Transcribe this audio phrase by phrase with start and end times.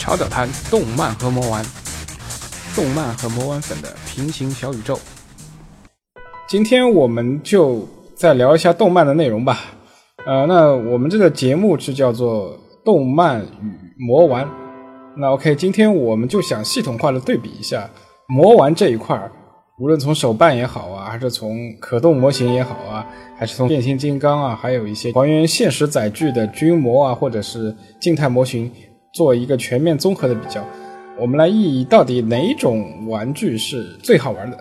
[0.00, 1.62] 潮屌谈动漫和魔玩，
[2.74, 4.98] 动漫和魔玩粉的平行小宇宙。
[6.48, 9.58] 今天我们就再聊一下动漫的内容吧。
[10.26, 14.42] 呃，那我们这个节目是叫做《动漫与魔玩》。
[15.18, 17.88] 那 OK，今天我们就想系统化的对比一下
[18.26, 19.30] 魔玩这一块儿，
[19.78, 23.06] 无论从手办也好啊，还是从可动模型也好啊，
[23.38, 28.72] 还是从变形金刚啊，还有一些还原现实载具的军模啊，或者是静态模型。
[29.12, 30.64] 做一个全面综合的比较，
[31.18, 34.56] 我们来意义到底哪种玩具是最好玩的。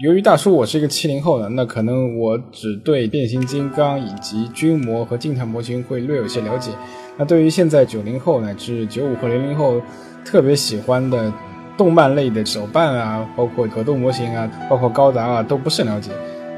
[0.00, 6.72] 由于大叔我是一个七零后的，那可能我只对变形金刚以及军模和静态模型会略有些了解。
[7.16, 9.80] 那对于现在九零后乃至九五和零零后
[10.24, 11.32] 特别喜欢的
[11.78, 16.10] 动漫类的手办啊，包括可动模型啊，包括高达啊，都不甚了解。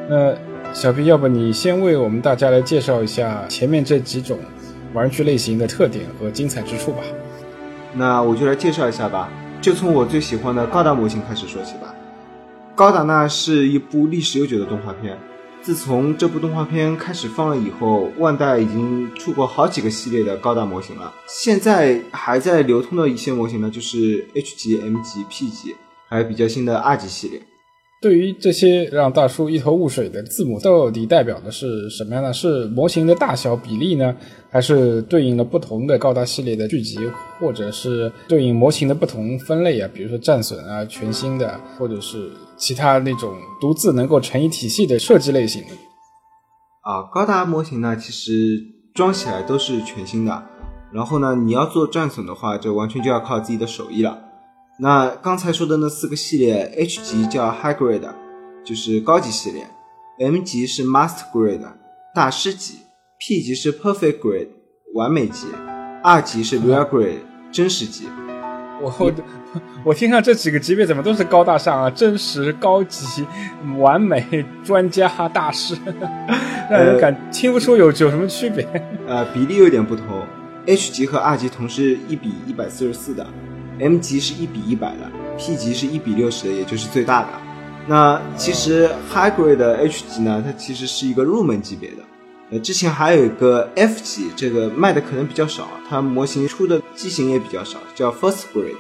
[0.09, 0.35] 那
[0.73, 4.39] 小 B，要不你先为我们大家来介绍一下前面这几种
[4.95, 7.01] 玩具类型的特点和精彩之处吧。
[7.99, 9.31] 那我就来介绍一下吧，
[9.63, 11.95] 就从我最喜欢的高达模型开始说起吧。
[12.75, 15.19] 高达呢是一部历史悠久的动画片，
[15.63, 21.11] 自从这部动画片开始放了以后，万代已经出过好几个系列的高达模型了。
[21.27, 25.75] 现在还在流通的一些模型呢，就是 H 级、M 级、P 级，
[26.11, 27.41] 还有比较新的 R 级系列。
[28.07, 32.33] 对于这些让大叔一头雾水的字母，到底代表的是什么样呢？
[32.33, 34.15] 是模型的大小比例呢，
[34.49, 37.01] 还是对应了不同的高达系列的剧集，
[37.41, 39.91] 或者是对应模型的不同分类啊？
[39.93, 45.65] 比如说战损啊、全新的，或者是其他那种独自能够成一体系的设计类型
[46.83, 48.31] 啊，高达模型呢，其实
[48.95, 50.45] 装起来都是全新的。
[50.93, 54.26] 然后呢，你要做战损的话，就完全就要靠自己的手艺了。
[54.79, 58.11] 那刚才说的那四个系列，H 级叫 High Grade，
[58.63, 59.67] 就是高级系列
[60.19, 61.67] ；M 级是 Master Grade，
[62.15, 62.81] 大师级
[63.19, 64.49] ；P 级是 Perfect Grade，
[64.95, 65.47] 完美级
[66.05, 68.07] ；R 级是 Real Grade，真实级。
[68.83, 69.11] 我我
[69.83, 71.89] 我听上这几个级别怎么都是高大上啊？
[71.89, 73.25] 真实、高级、
[73.79, 75.75] 完美、专家、大师，
[76.71, 78.63] 让人感听不出有有什么区别。
[79.07, 80.23] 呃，比例有点不同
[80.67, 83.27] ，H 级和 R 级同是一比一百四十四的。
[83.79, 87.29] M 级是一比一百的，P 级是一比六十的，也就是最大的。
[87.87, 91.97] 那其实 High Grade 的 H 级呢，它其实是一个入门级别的。
[92.51, 98.77] 呃，之前还有一个 F 级，这个卖的可能比较少，它模型出的机型也比较少，叫 First Grade，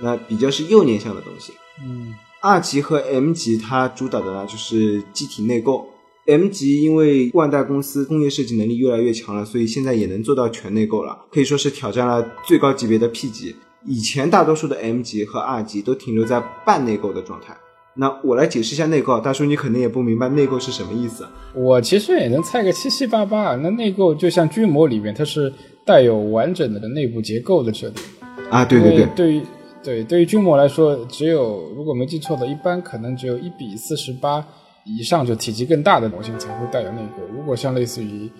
[0.00, 1.52] 那比较是幼年向的东西。
[1.84, 5.86] 嗯，R 级和 M 级它主打的呢就是机体内构。
[6.26, 13.54] M 级因为万代公司工业设计能力越来越强了，所以现在也能做到全内购了，可以说是挑战了最高级别的 P 级。
[13.86, 17.56] 以前大多数的 M 级和 R 级都停留在半内购的状态。
[17.96, 21.26] 那我来解释一下内购，大叔你肯定也不明白内购是什么意思。
[21.54, 23.56] 我其实也能猜个七七八八。
[23.56, 25.52] 那内购就像军模里面，它是
[25.84, 28.02] 带有完整的内部结构的设定。
[28.48, 29.06] 啊，对对对。
[29.16, 29.42] 对于
[29.82, 34.46] 对对于军模来说，只有如果没记错的，一般可能只有一比四十八
[34.84, 37.22] 以上，就体积更大的模型才会带有内购。
[37.34, 38.30] 如果像类似于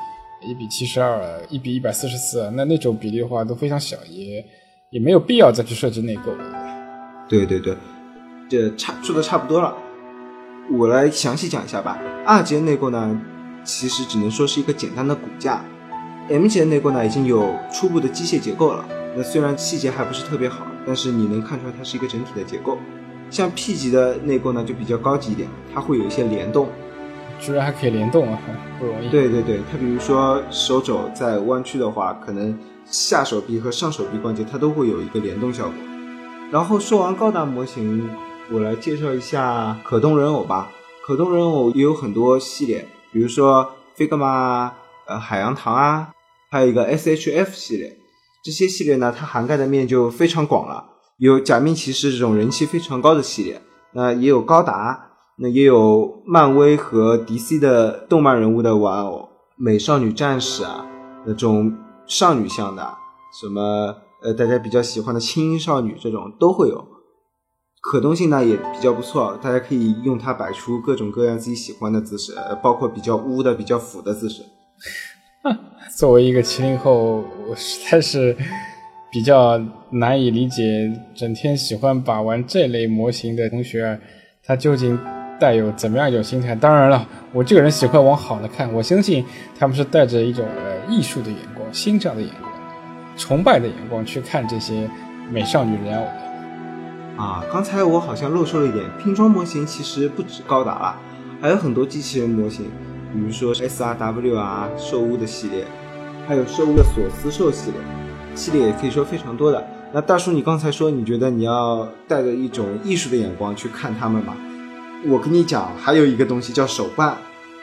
[0.46, 1.20] 一比七十二、
[1.50, 4.26] 一比一百四十四，那那种比例的话都非常小，也。
[4.26, 4.44] 也
[4.90, 6.44] 也没有必要再去设置内构了。
[7.28, 7.76] 对对对，
[8.48, 9.72] 这差说的差不多了，
[10.72, 11.96] 我来详细讲一下吧。
[12.26, 13.20] 二级内构呢，
[13.62, 15.64] 其实只能说是一个简单的骨架
[16.28, 18.84] ；M 级的内构呢，已经有初步的机械结构了。
[19.16, 22.76] 那虽然细节还不是特别好，但是你能看出来它是一个整体的结构。
[23.30, 26.68] 像 P 级的内构呢，就比较高级一点，它会有一些联动，
[27.40, 28.38] 居然还可以联动啊，
[28.78, 29.08] 不容易。
[29.08, 32.56] 对对对，它比如说手肘在弯曲的话，可能。
[32.92, 35.74] 下手臂和上手臂关节，它都会有一个联动效果。
[36.50, 38.10] 然后说完高达模型，
[38.50, 40.72] 我来介绍一下可动人偶吧。
[41.06, 44.72] 可动人偶也有很多系列，比如说 Figma、
[45.06, 46.08] 呃海洋堂啊，
[46.50, 47.96] 还有一个 SHF 系列。
[48.42, 50.84] 这些系列呢，它涵盖的面就非常广了，
[51.18, 53.62] 有假面骑士这种人气非常高的系列，
[53.92, 55.09] 那也有高达，
[55.40, 60.86] 那也有漫威和 DC 的动漫人物的玩偶，美少女战士啊
[61.26, 61.74] 那种。
[62.06, 62.82] 少女向的，
[63.40, 66.84] 什么呃，大家比较喜欢的轻音少女这种都会有，
[67.80, 74.42] 可动性呢也比较不错，大家可以用它摆出各种各样自己喜欢的姿势，包括比较污的、比较腐的姿势。
[75.96, 78.36] 作为一个七零后，我实在是
[79.12, 79.56] 比较
[79.92, 84.00] 难以理解，整天喜欢把玩这类模型的同学，
[84.42, 84.98] 他究竟
[85.40, 86.54] 带有怎么样一种心态？
[86.54, 89.24] 当然了，我这个人喜欢往好了看，我相信
[89.58, 91.66] 他们是带着一种呃艺术的眼光。
[91.72, 92.52] 欣赏的眼光，
[93.16, 94.90] 崇拜的眼光去看这些
[95.30, 97.44] 美少女人偶的啊！
[97.52, 100.96] 刚才我好像漏说了一点，拼装模型其实不止高达了，
[101.40, 102.66] 还有很多机器人模型，
[103.12, 105.64] 比如说 S R W 啊、兽屋的系列，
[106.26, 107.80] 还有兽屋的索斯兽系列，
[108.34, 109.64] 系列也可以说非常多的。
[109.92, 114.34] 那大叔，你刚才说你觉得你要带着一种艺术的眼光去看他们嘛？
[115.06, 117.16] 我跟你讲，还有一个东西叫手办，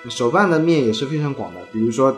[0.10, 1.60] 手办的面也是非常广的。
[1.72, 2.18] 比如说，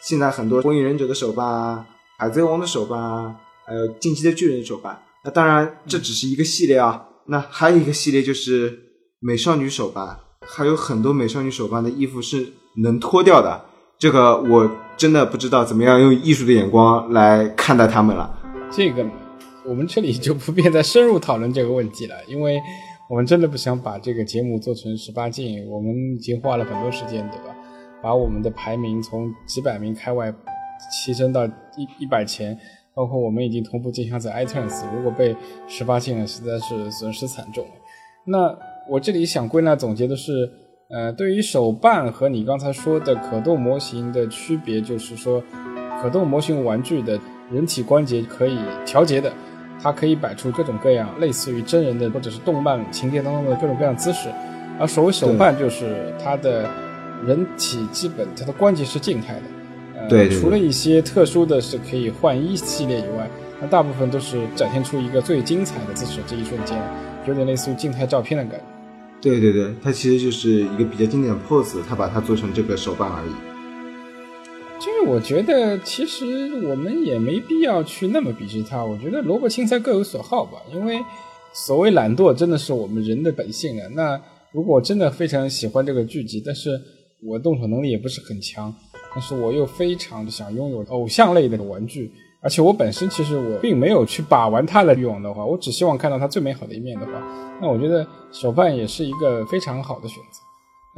[0.00, 1.86] 现在很多火影忍者的手办啊，
[2.18, 5.00] 海贼王的手办啊，还有进击的巨人手办。
[5.24, 7.04] 那当然，这只是一个系列啊。
[7.26, 8.78] 那还有一个系列就是
[9.20, 12.52] 美少女手办，还有很多美少女手办的衣服是
[12.82, 13.64] 能脱掉的。
[13.98, 18.36] 这个我真的不知道怎么样用艺术的眼光来看待他们了。
[18.70, 19.06] 这个
[19.64, 22.60] 我们这里就不便再深入讨论这个问题了，因为
[23.08, 25.66] 我们真的不想把这个节目做成十八禁。
[25.68, 27.56] 我们已经花了很多时间，对吧？
[28.02, 30.32] 把我们的排名从几百名开外
[31.04, 32.56] 提升到一一百前，
[32.94, 35.34] 包括我们已经同步进行在 iTunes，如果被
[35.66, 37.64] 十八禁了，实在是损失惨重。
[38.24, 38.56] 那
[38.88, 40.50] 我这里想归纳总结的是。
[40.90, 45.44] 呃，对于手办和你刚才说的可动模型的区别，就是说，
[46.00, 47.20] 可动模型玩具的
[47.52, 49.30] 人体关节可以调节的，
[49.82, 54.28] 它可以摆出各种各样类似于真人的或者是动漫情节当中的各种各样姿势，
[54.78, 56.68] 而所谓手办就是它的
[57.26, 59.42] 人体基本它的关节是静态的，
[60.00, 63.28] 呃，对，除了一些特殊的是可以换衣系列以外，
[63.60, 66.76] 那大部分都是展现出一个最精彩的姿势，这一瞬间
[67.26, 68.66] 有点类似于静态照片的感觉。
[69.20, 73.30] 对对对，它其实就是一个比较经典的 pose，它把它做成这个手办而已。
[75.08, 78.84] 我觉得，其实我们也没必要去那么鄙视它。
[78.84, 81.02] 我觉得萝卜青菜各有所好吧，因为
[81.52, 83.88] 所谓懒惰，真的是我们人的本性啊。
[83.94, 84.20] 那
[84.52, 86.78] 如果真的非常喜欢这个剧集，但是
[87.26, 88.72] 我动手能力也不是很强，
[89.14, 92.12] 但是我又非常的想拥有偶像类的玩具。
[92.40, 97.12] 而且我本身其实我并没有去把玩它的欲望的话，我只希望看到它最美好的一面的话，
[97.60, 100.47] 那我觉得手办也是一个非常好的选择。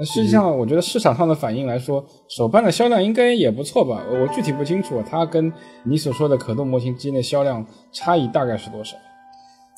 [0.00, 4.00] 那实际上，我觉得市场上的反应来说，手办的销量应该也不错吧？
[4.10, 5.52] 我具体不清楚，它跟
[5.82, 7.62] 你所说的可动模型之间的销量
[7.92, 8.96] 差异大概是多少？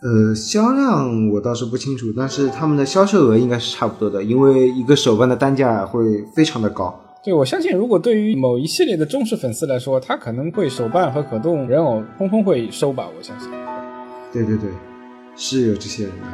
[0.04, 6.96] 呃，销量我倒是不清楚，但是他们的销售额应该是差不多的，因为一个手办的单价会非常的高。
[7.24, 13.08] 对，我相信，如果对于某一系列的忠实粉丝来说，他可能会手办和可动人偶通通会收吧。
[13.16, 13.48] 我相信。
[14.32, 14.70] 对对对，
[15.36, 16.26] 是有这些人的。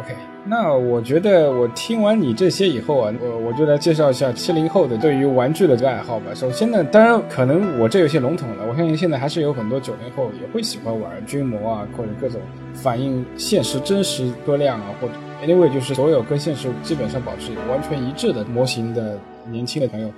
[0.00, 0.14] OK，
[0.46, 6.26] 那我觉得我听完你这些以后啊，我我就来介绍一下七零后的对于玩具的这个爱好吧。
[6.34, 12.38] 首先呢，当然可能我这有些笼统了，我相信现在还是有很多九零后也会喜欢玩军模啊，或者各种
[12.74, 19.18] 反映现实真实多量啊，或者 anyway 就是所有跟现实基本上保持完全一致的模型的
[19.50, 20.10] 年轻的朋友。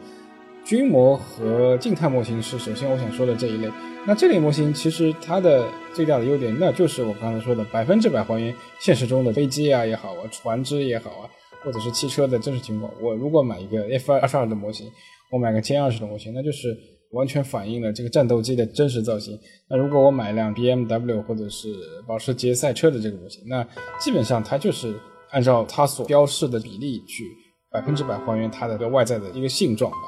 [0.67, 3.71] 军模和静态模型是首先我想说的这一类。
[4.05, 5.65] 那这类模型其实它的
[5.95, 11.31] 最大的优点，那就是我刚才说的百分之百还原现实中的飞机啊也好啊，船只也好啊，
[11.63, 12.93] 或者是汽车的真实情况。
[13.01, 14.91] 我如果买一个 F 二十二的模型，
[15.31, 16.77] 我买个歼二十的模型，那就是
[17.13, 19.39] 完全反映了这个战斗机的真实造型。
[19.71, 21.77] 那如果我买辆 BMW 或者是
[22.09, 23.65] 保时捷赛车的这个模型，那
[24.01, 24.93] 基本上它就是
[25.31, 27.25] 按照它所标示的比例去
[27.71, 29.99] 百分之百还原它的外在的一个性状吧。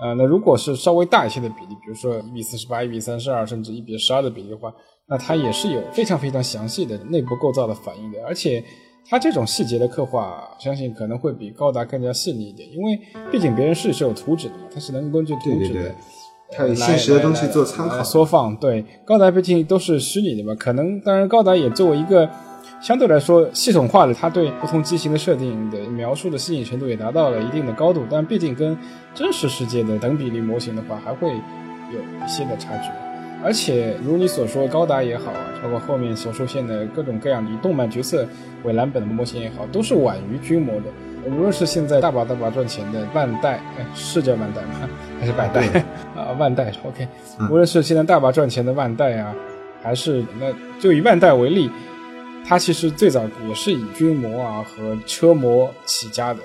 [0.00, 4.72] 呃，那如果是稍微大一些的比例，比如说一比四十八、一比三十二，甚至一比十二的比例的话，
[5.08, 8.18] 那它也是有非常非常详细的内部构造的反应的。
[8.26, 8.62] 而且，
[9.08, 12.98] 它这种细节的刻画，相信可能会比高达更加细腻一点，因为
[13.30, 15.94] 毕竟别人是是有图纸的嘛，它是能根据图纸的，
[16.50, 18.56] 它有现实的东西做参考缩放。
[18.56, 22.28] 对，高达毕竟都是虚拟的嘛，可能当然高达也作为一个。
[22.80, 28.76] 相对来说，系统化的它对不同机型的设定的描述的吸引程度也达到了一定的高度，但毕竟跟
[29.14, 32.90] 真实世界的等比例模型的话，还会有一些的差距。
[33.42, 38.26] 而且如你所说，高达也好啊，包括后面所出现的各种各样以动漫角色
[38.64, 40.86] 为蓝本的模型也好，都是晚于军模的。
[41.26, 44.88] 无论是现在大把大把赚钱的万代，哎，是叫万代吗？
[45.18, 45.66] 还是百代
[46.14, 46.32] 啊？
[46.38, 47.08] 万代，OK。
[47.50, 49.34] 无论是现在大把赚钱的万代啊，
[49.82, 50.46] 还是那
[50.78, 51.70] 就以万代为例。
[52.46, 56.40] 它其实最早也是以军模啊和车模起家的，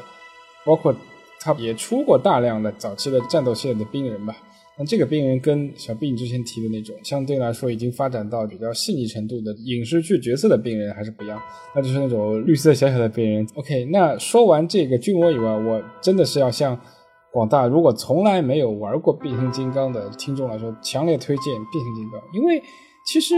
[0.65, 0.95] 包括
[1.41, 4.33] 它也出过大量的早期的战斗系列的兵人吧。
[4.77, 11.37] 那这个兵人跟小 B 你之前提的那种相对来说已经发展到比较细腻程度的影视剧角色的兵人还是不一样，
[11.75, 13.45] 那就是那种绿色小小的兵人。
[13.55, 16.79] OK，那说完这个军模以外，我真的是要向
[17.33, 22.63] 广大如果从来没有玩过变形金刚的听众来说，强烈推荐变形金刚，因为
[23.05, 23.35] 其实。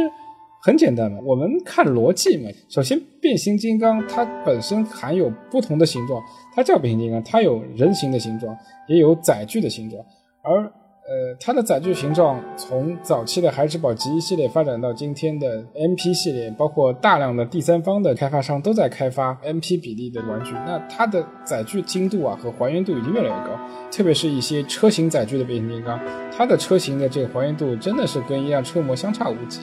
[0.62, 2.48] 很简单嘛，我们看逻辑嘛。
[2.70, 6.22] 首先，变形金刚它本身含有不同的形状，
[6.56, 8.56] 它叫变形金刚，它有人形的形状，
[8.88, 10.04] 也有载具的形状。
[10.44, 20.54] 而呃，它的载具形状从早期的孩之宝极一系列发展到今天的 MP 系列，包括大量的第三方的开发商都在开发 MP 比例的玩具。
[20.54, 23.60] 那它的载具精度啊和还原度已经越来越高，
[23.92, 26.00] 特别是一些车型载具的变形金刚，
[26.32, 29.60] 它的车型的这个还原度真的是跟一辆车模相差无几。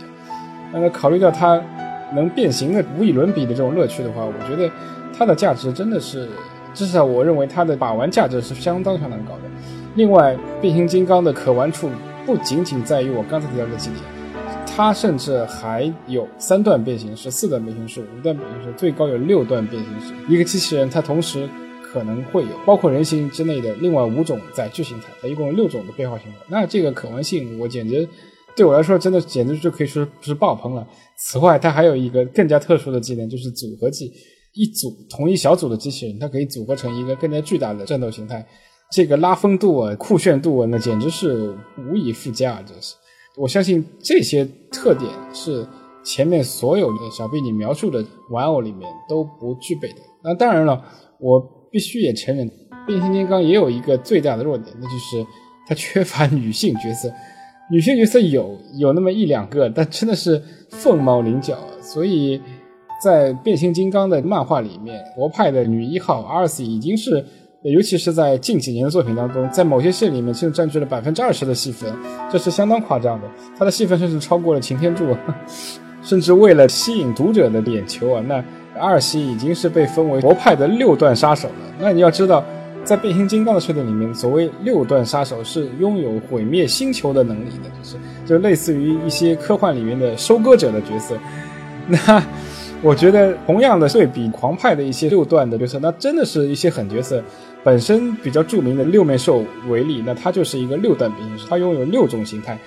[0.72, 1.62] 那么考虑到它
[2.14, 4.70] 能变形的无与伦比的这种乐趣的话，我觉得
[5.16, 6.28] 它的价值真的是，
[6.74, 9.42] 至少我认为它的把玩价值是相当相当高的。
[9.94, 11.90] 另外，变形金刚的可玩处
[12.24, 14.02] 不仅仅在于我刚才提到的几点，
[14.66, 20.14] 它甚至还有三段变形式、四段变形式、五段变形式，最高有六段变形式。
[20.28, 21.48] 一个机器人它同时
[21.82, 26.38] 可能会有包括人形之内的另外五种载具形态，它一共有六种的变化形态。
[26.48, 28.08] 那这个可玩性，我简直。
[28.58, 30.84] 对我来说，真的简直就可以说是爆棚了。
[31.16, 34.12] 此外，它还有一个更加特殊的技能，就是组合技。
[34.52, 38.44] 一组同一小组的机器人，它可以组合成一个更加巨大的战斗形态。
[38.90, 42.60] 这个拉风度啊、酷炫度啊，那简直是无以复加。
[42.62, 42.96] 这是
[43.36, 45.64] 我相信这些特点是
[46.02, 49.98] 前面所有的小贝你描述的玩偶里面都不具备的。
[50.24, 50.82] 那当然了，
[51.20, 52.50] 我必须也承认，
[52.88, 55.24] 变形金刚也有一个最大的弱点，那就是
[55.68, 57.08] 它缺乏女性角色。
[57.70, 61.58] 女性角色有有那么一两个，但真的是凤毛麟角。
[61.82, 62.40] 所以，
[63.02, 67.22] 在变形金刚的漫画里面，博派的女一号 R.C 已经是，
[67.62, 71.92] 尤其是在近几年的作品当中，在某些戏里面甚至占据了百分之二十的戏份，
[72.30, 73.28] 这是相当夸张的。
[73.58, 75.14] 她的戏份甚至超过了擎天柱，
[76.02, 78.42] 甚至为了吸引读者的眼球啊，那
[78.78, 81.74] 阿尔西已经是被封为博派的六段杀手了。
[81.78, 82.42] 那你要知道。
[82.88, 91.14] 在变形金刚的设定里面，所谓六段杀手是拥有毁灭星球的能力的，就是就类似于一些科幻里面的收割者的角色。
[91.86, 92.24] 那
[92.80, 97.22] 我觉得同样的对比狂派的一些六段的角色，那真的是一些狠角色。
[97.62, 102.58] 本身比较著名的六面兽为例，那它就是一个六段变形师，它拥有六种形态。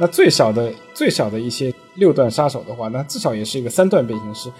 [0.00, 4.50] 那最少的最少的一些六段杀手的话，那至少也是一个三段变形师。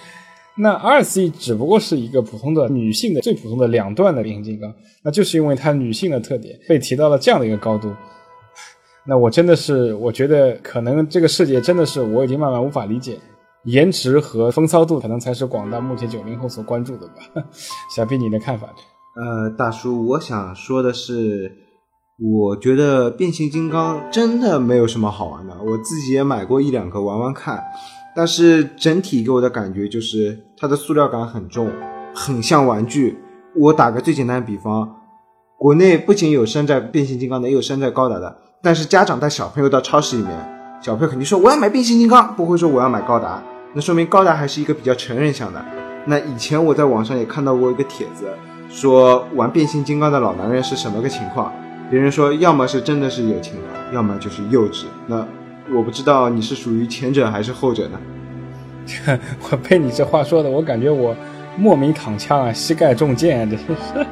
[0.61, 4.75] 那 R.C 只不过是一个普通的女性的最普通的两段的变形金刚，
[5.05, 7.93] 那就是因为它女性的特点被提到了这样的一个高度。
[9.07, 13.19] 那我真的是，我觉得可能这个世界真的是我已经慢慢无法理解，
[13.65, 17.15] 颜值和风骚度可能才是广大目前九零后所关注的吧。
[17.95, 18.69] 小 B，你的看法？
[19.17, 21.53] 呃，大叔，我想说的是，
[22.21, 27.62] 我觉得变形金刚真的没有什么好玩的，我自己也买过一两个玩玩看。
[28.17, 31.71] 但是整体给我的感觉就是它的塑料感很重，
[32.15, 33.19] 很像玩具。
[33.57, 34.97] 我打个最简单的比方，
[35.57, 38.37] 国内不仅有山寨变形金刚的，也有山寨高达的。
[38.62, 40.33] 但是家长带小朋友到超市里面，
[40.81, 43.43] 小朋友肯定说我要买变形金刚，不会说我要买高达。
[43.73, 45.65] 那说明高达还是一个比较成人向的。
[46.07, 48.27] 那以前我在网上也看到过一个帖子，
[48.69, 51.53] 说玩变形金刚的老男人是什么个情况？
[51.91, 54.87] 别人说要么是真的是有情怀，要么就是幼稚。
[55.07, 55.27] 那。
[55.75, 58.01] 我不知道你是属于前者还是后者呢？
[59.51, 61.15] 我被你这话说的，我感觉我
[61.57, 64.07] 莫名躺枪啊，膝盖中箭啊，这是。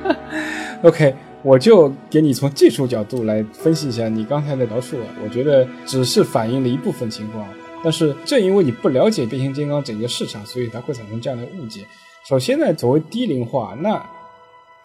[0.82, 7.46] OK，我就给你从技术角度来分析一下你刚才的描述啊，我觉得只是反映了一部分情况，
[7.82, 11.80] 但是正因为你不了解变形金刚整个市场，所以它会产生这样的误解。
[12.28, 14.04] 首先呢，所谓低龄化，那。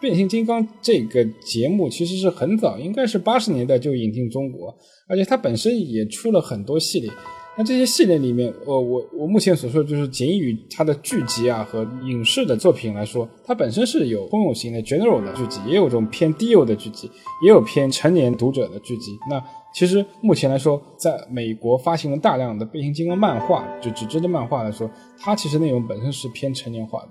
[0.02, 4.76] 变形金刚这个节目其实是很早，应该是八十年代就引进中国，
[5.08, 7.08] 而且它本身也出了很多系列。
[7.56, 17.08] 那这些系列里面，我我我目前所说的就是仅以它的剧集啊和影视的作品来说，它本身是有通用型的 general 的剧集，也有这种偏低幼的剧集，
[17.44, 19.16] 也有偏成年读者的剧集。
[19.30, 19.40] 那
[19.72, 24.90] 其实目前来说，在美国发行了大量的变形金刚漫画，就纸质的漫画来说，
[25.20, 27.10] 它其实内容本身是偏成年化的。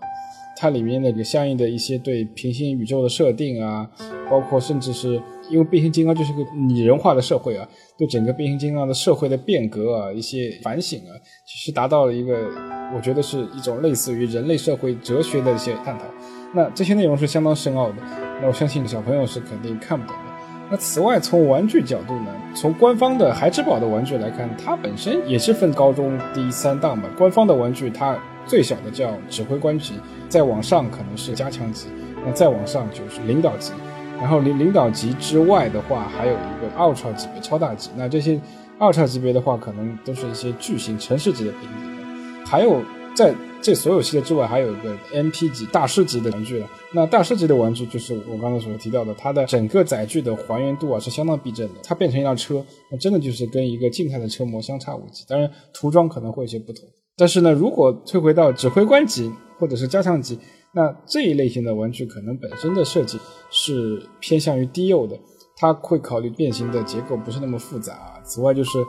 [0.62, 3.90] 它里面那个相应的一些对平行宇宙的设定啊，
[4.30, 12.48] 包括甚至是因为变形金刚就是个拟人化的社会啊，对整个变形金刚的社会的变革啊，一些反省啊，其实达到了一个
[12.96, 16.06] 我觉得是一种类似于人类社会哲学的一些探讨。
[16.54, 17.96] 那这些内容是相当深奥的，
[18.40, 20.32] 那我相信小朋友是肯定看不懂的。
[20.70, 27.10] 那此外，从玩具角度呢，从官方的孩之宝的玩具来看，它本身也是分高中低三档嘛。
[27.18, 28.16] 官方的玩具它。
[28.46, 29.94] 最小的叫指挥官级，
[30.28, 31.88] 再往上可能是加强级，
[32.26, 33.72] 那再往上就是领导级，
[34.18, 37.90] 然后领领导级之外的话，还有一个 Ultra 级别超大级。
[37.96, 38.40] 那这些
[38.80, 42.46] Ultra 级别的话，可能都是一些巨型城市级的平级。
[42.46, 42.82] 还有
[43.16, 46.68] 在这所有系列之外，还有一个 MP 级大师级的玩具了。
[46.92, 51.76] 那大师级的玩具就是我刚才所提到的，它的整个载具的还原度啊是相当逼真的。
[51.84, 55.24] 它变成一辆车，那真的就是跟一个静态的车模相差无几。
[55.28, 56.84] 当然涂装可能会有些不同。
[57.18, 60.40] 但是呢，如果退回到指挥官级或者是加强级，
[60.74, 65.20] 那这一类型的玩具可能本身的设计是偏向于低幼的，
[65.58, 68.20] 它会考虑变形的结构不是那么复杂。
[68.24, 68.80] 此外，就是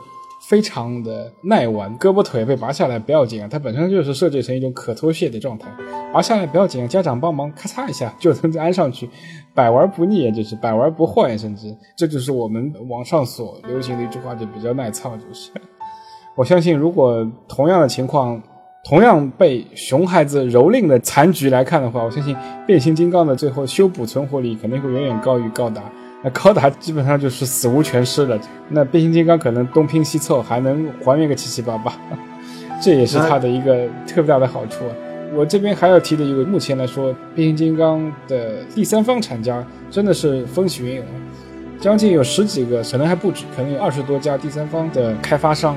[0.49, 5.69] 非常的耐玩，胳膊腿被拔下来不要紧啊，它本身就是设计成一种可脱卸的状态，
[6.13, 9.09] 拔下来不要紧，家长帮忙咔嚓一下就能安上去，
[9.53, 15.51] 百玩不腻，就是百玩不坏，甚至这就是我们网上所流行的一句话，就比较耐操，就是。
[16.35, 18.41] 我相信，如果同样的情况，
[18.83, 22.35] 同样被熊孩子蹂躏的残局来看的话，我相信
[22.65, 25.81] 变形金刚的最后修补存活率肯定会远远高于高达。
[26.23, 31.93] 那高达基本上就是死无全尸了，那变形金刚可能东拼西凑还能还原个七七八八，
[32.81, 34.85] 这也是它的一个特别大的好处。
[35.35, 41.05] 我这边还要提的一个，目前来说，变形金刚的第三方厂家真的是风起云涌，
[41.79, 45.75] 将近有十几个，可能还不止，可能有二十多家第三方的开发商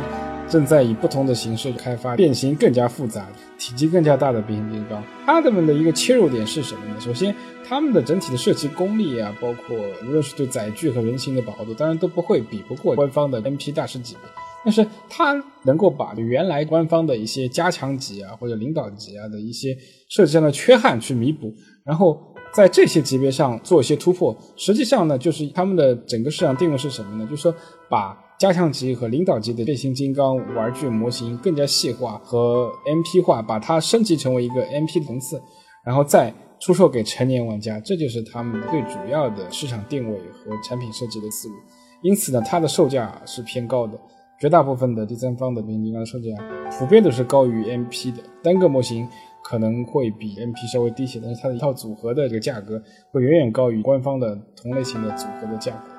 [0.49, 3.27] 正在以不同的形式开发变形更加复杂、
[3.59, 5.03] 体积更加大的变形金刚。
[5.25, 7.01] 它们的一个切入点是什么呢？
[7.01, 7.35] 首先。
[7.69, 9.77] 他们的整体的设计功力啊，包括
[10.07, 14.31] 无论是对载具和人形的把握度，当然都不会比不过官方的 MP 大师级别。
[14.65, 15.35] 但是它
[15.65, 19.77] 能够把原来官方的一些加强级啊或者领导级啊的一些
[20.09, 21.53] 设计上的缺憾去弥补，
[21.85, 22.17] 然后
[22.53, 24.33] 在这些级别上做一些突破。
[24.57, 27.29] 实际上呢，就是他们的整个市场定位是什么呢？
[27.29, 27.53] 就是说
[27.91, 35.41] 把加强级和领导级的变形金刚玩具模型更加细化和 MP 化，把它升级成为一个 MP 层次，
[35.85, 36.33] 然后再。
[36.59, 41.55] 出售给成年玩家，这就是他们最主要的市场定位和产品设计的思路。
[42.01, 43.93] 因此呢，它的售价是偏高的。
[44.41, 46.31] 绝大部分的第三方的变形金刚售价
[46.79, 49.07] 普遍都是高于 MP 的，单个模型
[49.45, 55.91] 可能会比 MP 稍微低一些，但是它的一套组合的这个价格会远远高于官方的同类型的组合的价格。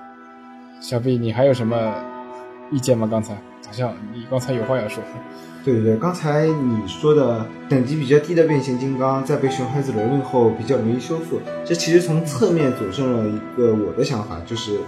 [0.81, 1.93] 小 B，你还有什么
[2.71, 3.07] 意见吗？
[3.09, 5.03] 刚才好像你刚才有话要说。
[5.63, 14.79] 对对对，刚才你说的等级比较低的变形金刚，在被熊孩子蹂躏后比较容易修复，这其实从侧面佐证了一个我的想法，就是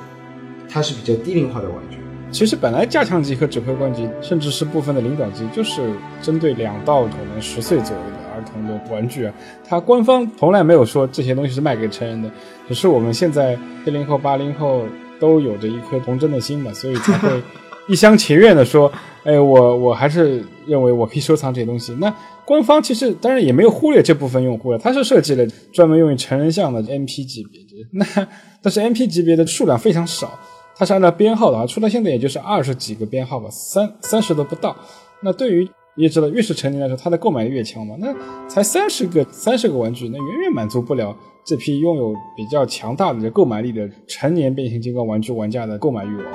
[0.69, 1.98] 它是比较低龄化的玩具。
[2.31, 5.81] 其实本来加强级和指挥官级，甚至是部分的领导级，就是
[6.21, 9.33] 针对两到可能十岁左右的儿童的玩具啊。
[9.67, 12.31] 它官方从来没有说这些东西是卖给成人的，
[12.69, 14.86] 只是我们现在七零后、八零后
[15.19, 17.41] 都有着一颗童真的心嘛，所以才会。
[17.89, 18.91] 一厢情愿的说，
[19.24, 21.91] 哎，我我还是认为我可以收藏这些东西。
[21.96, 22.13] 那
[22.46, 27.89] 官方其实当然也没有忽略这部分用户了，它是设计了专门用于成人向的 MP 级别的。
[27.91, 28.28] 那
[28.62, 30.38] 但是 MP 级别的数量非常少，
[30.75, 34.75] 它是按照编号的啊，出到现在也就是二十几个编号吧，三三十都不到。
[35.23, 37.95] 那对于你也知道，越是成年来说，它的购买力越强嘛。
[37.97, 38.15] 那
[38.47, 46.25] 才三十个三十个玩具，那远远满足不了这批拥有比较强大的购买力的成年变形金刚玩具玩家的购买欲望。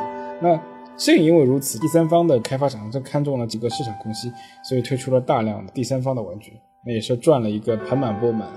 [0.42, 0.60] 那。
[0.96, 4.30] 正因为如此，第三方的开发厂正看中了几个市场空隙，
[4.62, 6.52] 所以推出了大量的第三方的玩具，
[6.86, 8.48] 那也是赚了一个盆满钵满。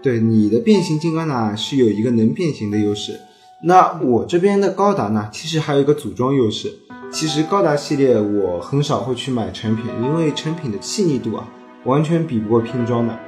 [0.00, 3.20] 对你的变形金刚呢，是有一个能变形的优势。
[3.64, 6.72] 那我这边的高达呢，其实还有一个组装优势。
[7.12, 11.48] 其实高达系列我很少会去买成品，因为成品的细腻度啊，
[11.84, 13.18] 完全比不过拼装的。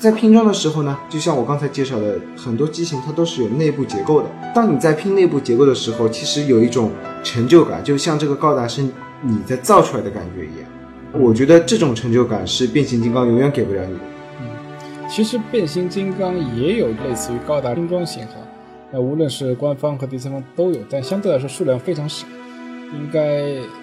[0.00, 4.30] 在拼装的时候呢，就像我刚才介绍的，很多机型它都是有内部结构的。
[4.54, 6.90] 当你在拼内部结构的时候，其实有一种
[7.22, 8.82] 成就感，就像这个高达是
[9.20, 10.70] 你在造出来的感觉一样。
[11.12, 14.00] 我觉得这种成就感是变形金刚永远给不了你的。
[14.40, 18.32] 嗯，其实变形金刚也有类似于高达拼装型号，
[18.90, 22.26] 那无论是官方和第三方都有，但相对来说数量非常少。
[22.94, 23.42] 应该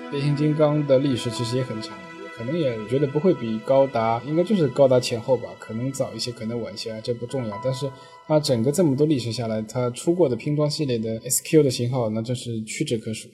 [0.09, 1.93] 变形金刚的历史其实也很长。
[2.37, 7.59] 可能也觉得不会比高达，应该就是高达前后吧，可能早一些，可能晚一些，这不重要。
[7.63, 7.89] 但是
[8.27, 13.27] 它整个这么多历史下来，它出过的拼装系列的 SQ 的型号，那真是屈指可数。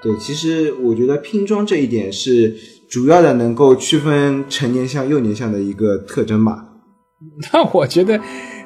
[0.00, 2.56] 对，其实我觉得拼装这一点是
[2.88, 6.64] 主要的，能够区分成年向、幼年向的一个特征吧。
[7.52, 8.20] 那我觉得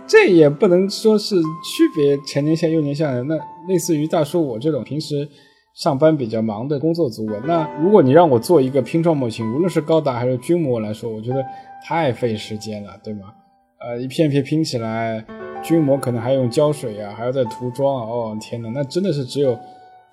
[0.06, 3.34] 这也不能说是区别成年向、幼年向的，那
[3.66, 5.26] 类似于大叔我这种平时。
[5.74, 11.42] 上班比较忙的工作族，那如果你让我做一个拼装模型，无论是高达还是军模来说，我觉得
[11.82, 13.32] 太费时间了，对吗？
[13.80, 15.24] 呃，一片片拼起来，
[15.62, 19.58] 军模可能还用胶水啊，还要再涂装啊，哦天哪，那真的是只有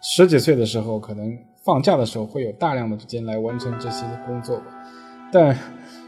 [0.01, 4.65] 十几岁的时候，可能放假的时候会有大量的时间来完成这些工作吧。
[5.29, 5.55] 但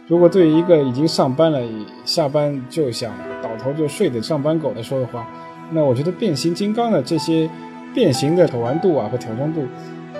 [0.08, 1.62] 如果对于一个已经上班了，
[2.06, 5.28] 下班就想倒头就睡的上班狗来说的话，
[5.74, 7.50] 那我觉得变形金刚的这些。
[7.94, 9.62] 变形的可玩度啊和挑战度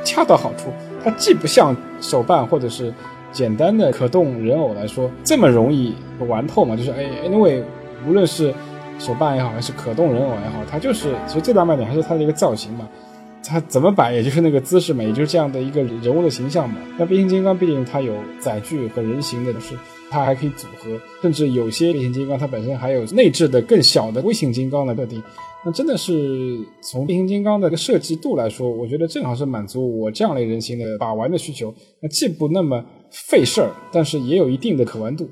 [0.04, 0.70] 恰到好处，
[1.04, 2.94] 它既不像手办或者是
[3.32, 5.96] 简单的可动人偶来说这么容易
[6.28, 7.64] 玩透嘛，就是哎，因为
[8.08, 8.54] 无论是
[9.00, 12.88] 手办也好，还是可动人偶也好，它就是其实最大卖点还是它的一个造型嘛，
[13.44, 16.78] 它怎么摆也就是那个姿势嘛，也就是这样的一个人物的形象嘛。
[16.98, 19.76] 那变形金刚毕竟它有载具和人形的，是
[20.10, 25.22] 它还可以组合，甚至有些变形金刚它本身还有内置的更小的微型金刚的特定。
[25.64, 31.74] 那真的是从变形金刚的个设计度来说，我觉得正好是满足我这样类人形的把玩的需求。
[32.02, 35.30] 那既不那么费事儿，但是也有一定的可玩度。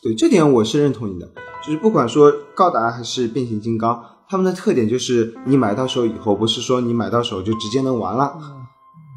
[0.00, 1.28] 对这点我是认同你的。
[1.66, 8.38] 就是不管说高达还是变形金刚，他们的特点就是你买到手以后，不是说你买到手就直接能玩了。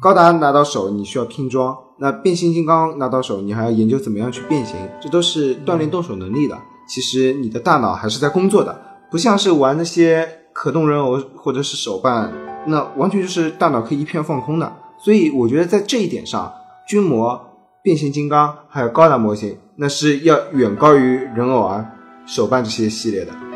[0.00, 6.58] 高达拿到手你需要拼装，那变形金刚拿到手你还要研究怎么样去变形，这都是锻炼动手能力的。
[6.88, 12.32] 其实你的大脑还是在工作的，不像是玩那些可动人偶或者是手办，
[12.66, 14.72] 那完全就是大脑可以一片放空的。
[14.98, 16.50] 所以我觉得在这一点上，
[16.88, 17.38] 军模、
[17.82, 21.86] 变形金刚还有高达模型，那是要远高于人偶啊、
[22.24, 23.51] 手办这些系列的。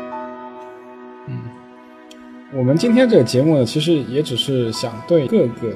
[2.53, 5.73] 我们今天这个节目呢，其实也只是想对各个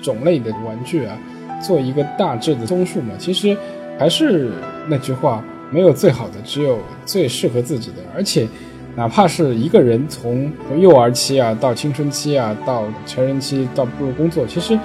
[0.00, 1.18] 种类的玩具啊，
[1.62, 3.12] 做一个大致的综述嘛。
[3.18, 3.54] 其实
[3.98, 4.50] 还是
[4.88, 7.96] 那句话，没有最好的，只有最适合自己的。
[8.14, 8.48] 而且，
[8.96, 14.78] 哪怕是一个人从幼儿期啊到青春期啊到成人期到步入工作，其实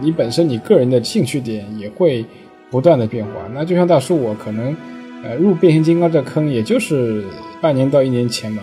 [0.00, 2.24] 你本身你个人的兴趣点也会
[2.70, 3.32] 不断的变化。
[3.52, 4.74] 那就像大叔我可能，
[5.22, 7.24] 呃，入变形金刚这坑也就是
[7.60, 8.62] 半年到一年前嘛。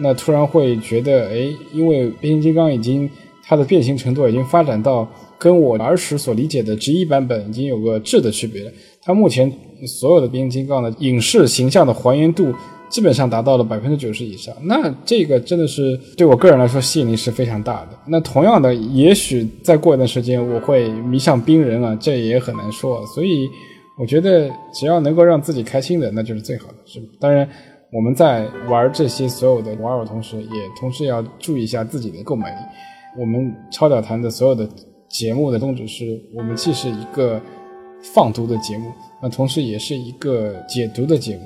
[0.00, 3.08] 那突然会觉得，哎，因为变形金刚已经
[3.42, 5.08] 它的变形程度已经发展到
[5.38, 8.70] 跟我儿时所理解的 G 一版本已经有个质的区别了。
[9.02, 9.52] 它目前
[9.86, 12.52] 所有的变形金刚的影视形象的还原度
[12.88, 14.54] 基本上达到了百分之九十以上。
[14.62, 17.98] 那这个真的是对我个人来说吸引力是非常大的。
[18.06, 23.04] 那同样的，也许再过一段时间我会迷上冰人啊，这也很难说。
[23.06, 23.48] 所以
[23.98, 27.06] 我觉得只要能够让自己开心的，那就是最好的，是吧？
[27.18, 27.48] 当然。
[27.90, 32.56] 我们在玩这些所有的玩偶同时，也同时要注意一下自己的购买力。
[33.18, 34.68] 我们超屌谈的所有的
[35.08, 37.40] 节目的宗旨是，我们既是一个
[38.14, 41.42] 放毒的节目，那同时也是一个解毒的节目。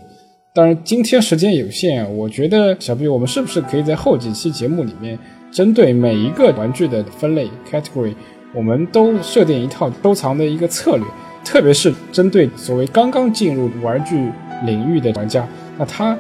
[0.52, 5.16] 当然，今天时间有限，我觉得小 B，我们是不是可以在后几期节目里面，
[5.52, 8.14] 针对每一个玩具的分类 category，
[8.52, 11.06] 我们都设定一套收藏的一个策略，
[11.44, 14.28] 特别是针对所谓刚刚进入玩具
[14.66, 15.48] 领域的玩家。
[15.78, 16.16] 那他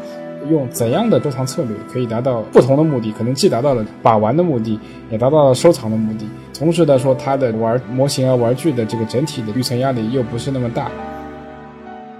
[0.50, 3.12] 用怎样的收藏策略可以达到不同的目的？
[3.12, 4.78] 可能既达到了把玩的目的，
[5.10, 6.26] 也达到了收藏的目的。
[6.52, 10.90] 同时来说，他的玩模型啊、玩具的这个整体的预算压力又不是那么大。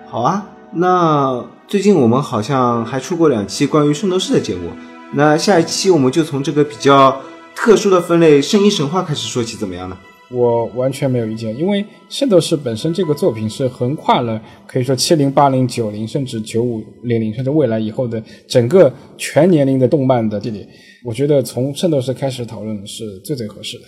[0.09, 4.71] 好啊，那最近我们好像还出过两期关于圣斗士的节目。
[5.13, 7.21] 那下一期我们就从这个比较
[7.55, 9.97] 特殊的分类《圣衣神话》开始说起，怎么样呢？
[10.33, 20.67] 我完全没有意见，因为《圣斗士》本身这个作品是横跨了可以说七零、八零、九零，甚至九五、零零，甚至未来以后的整个全年龄的动漫的系列。
[21.05, 23.85] 我觉得从《圣斗士》开始讨论是最最合适的。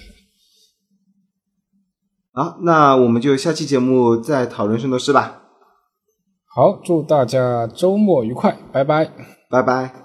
[2.33, 5.43] 好，那我们就下期节目再讨论《圣斗士》吧。
[6.55, 9.11] 好，祝大家周末愉快，拜拜，
[9.49, 10.04] 拜拜。